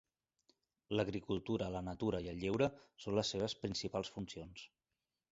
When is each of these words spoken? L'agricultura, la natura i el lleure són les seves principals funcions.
L'agricultura, 0.99 1.67
la 1.75 1.83
natura 1.89 2.21
i 2.27 2.29
el 2.31 2.41
lleure 2.43 2.69
són 3.05 3.19
les 3.19 3.33
seves 3.35 3.55
principals 3.65 4.11
funcions. 4.15 4.65